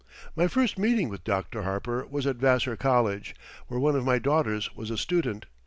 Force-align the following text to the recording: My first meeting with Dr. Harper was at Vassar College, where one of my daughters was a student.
My 0.35 0.47
first 0.47 0.79
meeting 0.79 1.09
with 1.09 1.23
Dr. 1.23 1.61
Harper 1.61 2.07
was 2.07 2.25
at 2.25 2.37
Vassar 2.37 2.75
College, 2.75 3.35
where 3.67 3.79
one 3.79 3.95
of 3.95 4.03
my 4.03 4.17
daughters 4.17 4.73
was 4.75 4.89
a 4.89 4.97
student. 4.97 5.45